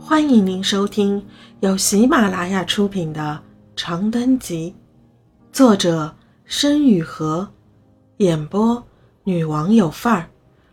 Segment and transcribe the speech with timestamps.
[0.00, 1.26] 欢迎您收听
[1.60, 3.42] 由喜马拉雅出品的
[3.80, 4.74] 《长灯集》，
[5.54, 7.48] 作者申雨禾，
[8.18, 8.86] 演播
[9.24, 10.30] 女王有范儿。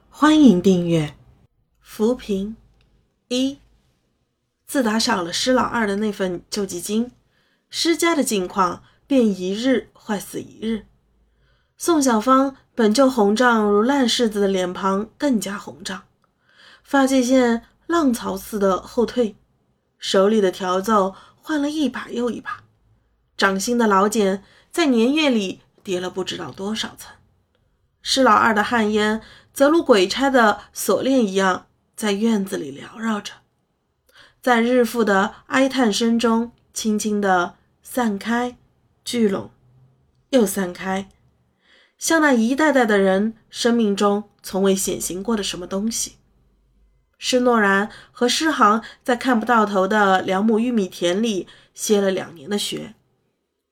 [0.10, 1.16] 欢迎订阅。
[1.82, 2.56] 扶贫
[3.28, 3.58] 一，
[4.68, 7.12] 自打少了施老二的那份救济金，
[7.70, 10.86] 施家的境况便一日坏死一日。
[11.76, 16.04] 宋小芳本就红胀如烂柿子的脸庞更加红胀，
[16.84, 17.64] 发际线。
[17.88, 19.36] 浪潮似的后退，
[19.98, 22.64] 手里的条奏换了一把又一把，
[23.38, 27.16] 掌心的老茧在年月里叠了不知道多少层。
[28.02, 29.22] 施老二的旱烟
[29.54, 33.34] 则如鬼差的锁链一样在院子里缭绕着，
[34.42, 38.58] 在日复的哀叹声中，轻轻地散开、
[39.04, 39.50] 聚拢，
[40.30, 41.10] 又散开，
[41.98, 46.18] 像那一代代的人生命中从未显形过的什么东西。
[47.18, 52.94] 施诺然和施航在看不到头的两亩玉米田里歇了两年的学，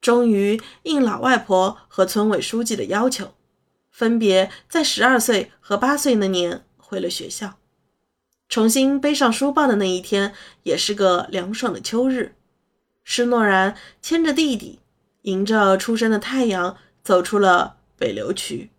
[0.00, 3.34] 终于应老外婆和村委书记的要求，
[3.90, 7.58] 分别在十二岁和八岁那年回了学校。
[8.48, 12.34] 重新背上书包的那一天，也是个凉爽的秋日。
[13.02, 14.80] 施诺然牵着弟弟，
[15.22, 18.70] 迎着初升的太阳，走出了北流渠。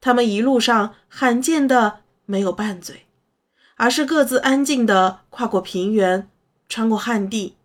[0.00, 3.06] 他们一路上罕见的没有拌嘴。
[3.82, 6.28] 而是各自安静地跨过平原，
[6.68, 7.56] 穿过旱地，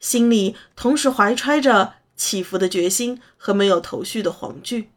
[0.00, 4.90] 心里同时怀揣着起伏的决心和没有头绪的惶惧，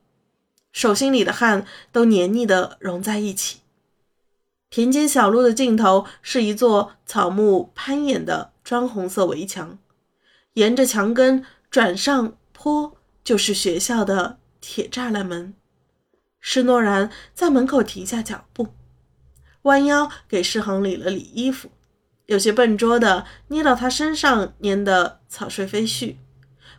[0.71, 3.59] 手心里的汗都黏腻地融在一起。
[4.71, 9.77] 田间小路的尽头是一座草木攀岩的砖红色围墙，
[10.53, 15.53] 沿着墙根转上坡就是学校的铁栅栏门。
[16.39, 18.69] 施诺然在门口停下脚步。
[19.66, 21.71] 弯腰给世恒理了理衣服，
[22.27, 26.17] 有些笨拙的捏到他身上粘的草穗飞絮，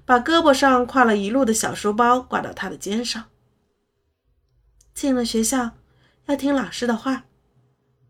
[0.05, 3.25] 把胳膊上挎了一路的小书包挂到他的肩上。
[4.95, 5.73] 进了学校
[6.27, 7.25] 要听老师的话，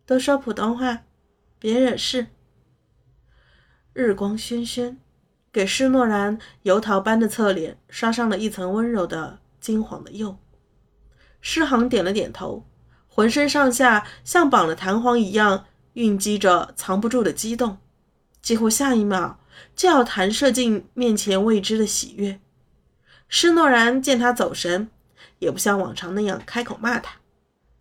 [0.04, 1.04] 多说普通话，
[1.58, 2.26] 别惹事。
[3.94, 4.98] 日光轩轩，
[5.50, 10.36] 给施诺然油桃般的侧脸刷上了一层温柔的金黄的釉。
[11.40, 12.66] 施航点了点头。
[13.16, 17.78] 浑身上下像绑了弹簧一样蕴积着藏不住的激动，
[18.42, 19.40] 几乎下一秒
[19.74, 22.38] 就要弹射进面前未知的喜悦。
[23.26, 24.90] 施诺然见他走神，
[25.38, 27.16] 也不像往常那样开口骂他，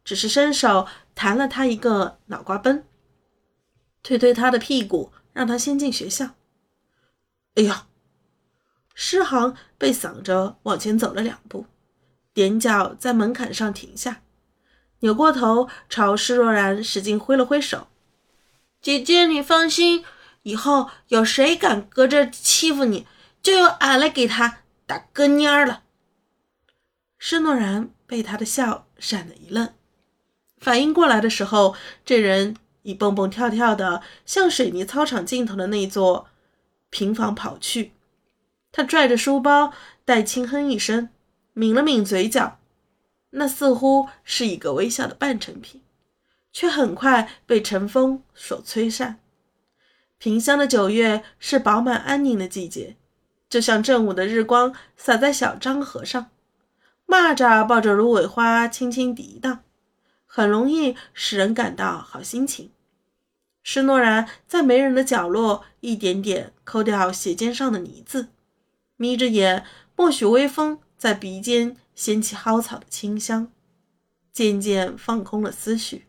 [0.05, 2.85] 只是伸手弹了他一个脑瓜崩，
[4.03, 6.29] 推推他的屁股，让他先进学校。
[7.55, 7.87] 哎呀！
[8.93, 11.65] 施航被搡着往前走了两步，
[12.33, 14.21] 踮脚在门槛上停下。
[14.99, 17.87] 扭过头朝施若然使劲挥了挥手
[18.81, 20.03] ：“姐姐，你放心，
[20.43, 23.05] 以后有谁敢搁这欺负你，
[23.41, 25.83] 就由俺来给他打个蔫儿了。”
[27.17, 29.73] 施诺然被他的笑闪了一愣，
[30.57, 31.75] 反应过来的时候，
[32.05, 36.27] 这人已蹦蹦跳跳的向水泥操场尽头的那座
[36.89, 37.93] 平房跑去。
[38.71, 39.73] 他拽着书包，
[40.03, 41.09] 带轻哼一声，
[41.53, 42.59] 抿了抿嘴角。
[43.37, 45.81] 那似乎是一个微笑的半成品，
[46.53, 49.19] 却很快被晨风所吹散。
[50.17, 52.95] 萍乡的九月是饱满安宁的季节，
[53.49, 56.31] 就像正午的日光洒在小漳河上，
[57.05, 59.63] 蚂蚱抱着芦苇花轻轻涤荡，
[60.25, 62.71] 很容易使人感到好心情。
[63.61, 68.29] 施诺然在没人的角落一点点抠掉鞋尖上的泥渍，
[68.95, 69.65] 眯着眼，
[69.97, 71.75] 默许微风在鼻尖。
[71.95, 73.51] 掀起蒿草的清香，
[74.31, 76.07] 渐渐放空了思绪。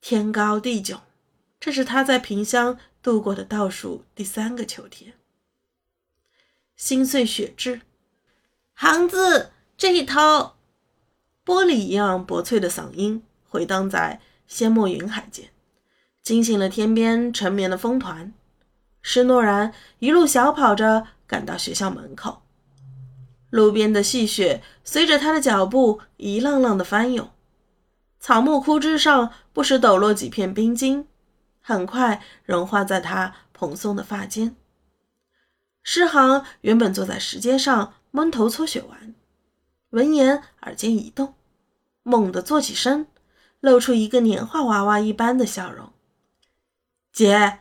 [0.00, 1.00] 天高地迥，
[1.60, 5.12] 这是他在萍乡度过的倒数第三个秋天。
[6.74, 7.82] 心碎血至，
[8.72, 10.54] 行子这一头，
[11.44, 15.50] 玻璃一样薄脆的嗓音回荡在仙墨云海间，
[16.22, 18.32] 惊醒了天边沉眠的风团。
[19.02, 22.42] 施诺然一路小跑着赶到学校门口。
[23.50, 27.30] 路边的细雪随着他的脚步一浪浪的翻涌，
[28.18, 31.06] 草木枯枝上不时抖落几片冰晶，
[31.60, 34.56] 很快融化在他蓬松的发间。
[35.82, 39.14] 诗行原本坐在石阶上闷头搓雪玩，
[39.90, 41.34] 闻言耳尖一动，
[42.02, 43.08] 猛地坐起身，
[43.60, 45.92] 露出一个年画娃娃一般的笑容
[47.12, 47.60] ：“姐，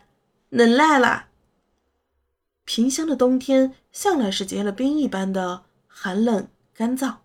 [0.51, 1.27] 恁来了。”
[2.65, 5.63] 萍乡的冬天向来是结了冰一般的。
[5.89, 7.17] 寒冷干燥，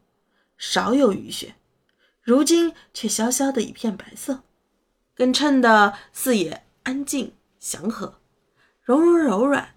[0.59, 1.55] 少有雨雪，
[2.21, 4.43] 如今却萧萧的一片白色，
[5.15, 8.19] 更衬得四野安静祥和，
[8.83, 9.77] 柔柔柔软，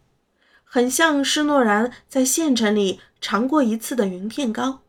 [0.63, 4.81] 很像施诺然在县城里尝过一次的云片糕。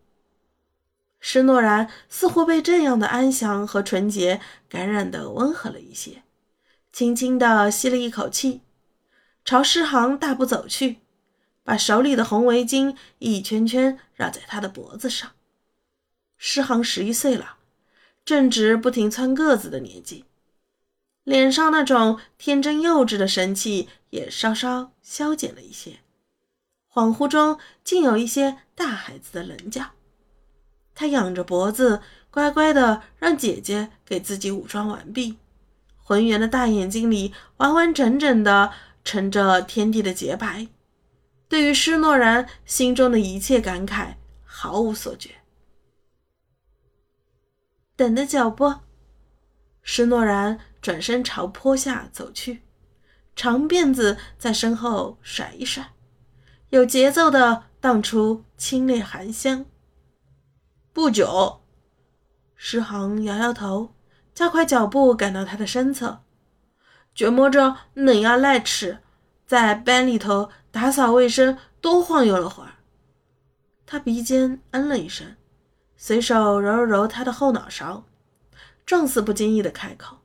[1.20, 6.22] 施诺然似乎被这样的安详和纯洁感染的温和了一些，
[6.92, 8.62] 轻轻地吸了一口气，
[9.44, 11.00] 朝诗行大步走去，
[11.68, 15.32] 把手里的红围巾一圈圈绕在他的脖子上。
[16.38, 17.58] 诗航十一岁了，
[18.24, 20.24] 正值不停蹿个子的年纪。
[21.24, 25.98] 脸上那种天真幼稚的神气也稍稍消减了一些，
[26.90, 29.90] 恍惚中竟有一些大孩子的棱角。
[30.94, 32.00] 他仰着脖子，
[32.30, 35.36] 乖乖的让姐姐给自己武装完毕，
[35.98, 38.72] 浑圆的大眼睛里完完整整的
[39.04, 40.66] 盛着天地的洁白，
[41.48, 44.14] 对于施诺然心中的一切感慨
[44.44, 45.30] 毫无所觉。
[47.96, 48.74] 等的脚步，
[49.82, 50.60] 施诺然。
[50.80, 52.62] 转身朝坡下走去，
[53.34, 55.90] 长辫子在身后甩一甩，
[56.68, 59.66] 有节奏的荡出清冽寒香。
[60.92, 61.62] 不久，
[62.54, 63.92] 诗航摇摇头，
[64.32, 66.22] 加快脚步赶到他的身侧，
[67.12, 69.00] 觉摸着冷呀赖齿，
[69.44, 70.48] 在班里头
[70.80, 72.74] 打扫卫生，多晃悠了会儿。
[73.84, 75.34] 他鼻尖嗯了一声，
[75.96, 78.04] 随手揉了揉他的后脑勺，
[78.86, 80.18] 状似不经意的开口。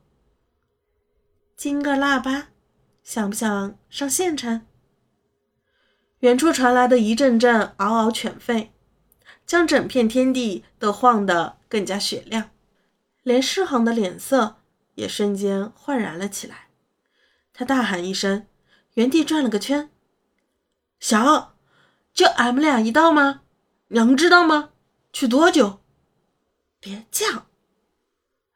[1.56, 2.50] 金个腊八，
[3.02, 4.64] 想不想上县城？
[6.20, 8.68] 远处传来的一阵阵嗷嗷犬吠，
[9.44, 12.50] 将整片天地都晃得更加雪亮，
[13.24, 14.58] 连世航的脸色
[14.94, 16.68] 也瞬间焕然了起来。
[17.52, 18.46] 他大喊一声，
[18.92, 19.90] 原地转了个圈
[21.04, 21.54] ：“小，
[22.14, 23.42] 就俺们俩一道吗？
[23.88, 24.70] 娘知道吗？
[25.12, 25.80] 去多久？”
[26.80, 27.42] 别犟！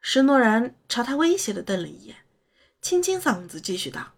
[0.01, 2.15] 施诺然朝他威胁的瞪了一眼。
[2.81, 4.13] 清清嗓子，继续道：“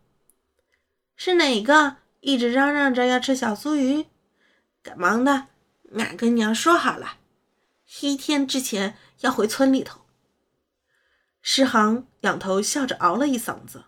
[1.17, 4.05] 是哪个一直嚷嚷着要吃小酥鱼？
[4.81, 5.47] 赶忙的，
[5.97, 7.17] 俺跟娘说好了，
[7.99, 10.05] 一天之前要回村里头。”
[11.43, 13.83] 诗航仰头笑着嗷了一嗓子，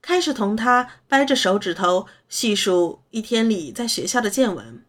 [0.00, 4.84] 开始同他掰着手指头细数一天里在学校的见闻。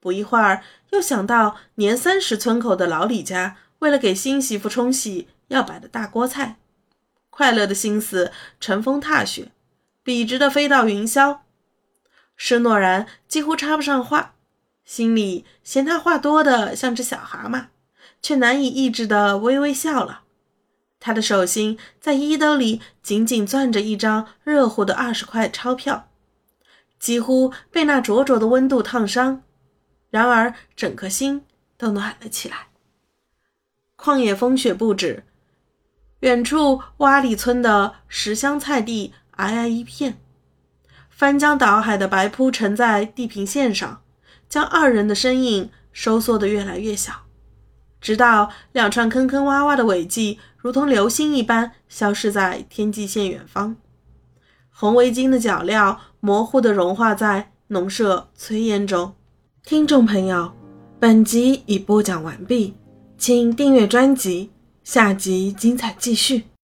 [0.00, 6.56] 不一会儿，又想到年三十村口的老李家为了给新媳妇冲喜要摆的大锅菜。
[7.28, 9.52] 快乐的心思乘风踏雪，
[10.02, 11.40] 笔直的飞到云霄。
[12.36, 14.34] 施诺然几乎插不上话，
[14.84, 17.66] 心里嫌他话多的像只小蛤蟆，
[18.22, 20.22] 却难以抑制的微微笑了。
[21.00, 26.08] 他的手心在衣兜里紧紧攥着一张热乎的二十块钞票，
[26.98, 29.42] 几乎被那灼灼的温度烫伤，
[30.10, 31.46] 然而整颗心
[31.78, 32.68] 都暖了起来。
[33.96, 35.24] 旷野风雪不止。
[36.20, 40.20] 远处洼里村的十香菜地皑皑一片，
[41.08, 44.02] 翻江倒海的白铺沉在地平线上，
[44.46, 47.22] 将二人的身影收缩得越来越小，
[48.02, 53.76] 直到两串坑坑洼洼的尾迹如同流星一般消失在天际线远方。
[54.68, 59.14] 红围巾的脚镣模糊地融化在农舍炊烟中。
[59.64, 60.52] 听众朋友，
[60.98, 62.74] 本集已播讲完毕，
[63.16, 64.50] 请订阅专辑。
[64.82, 66.50] 下集精彩继续。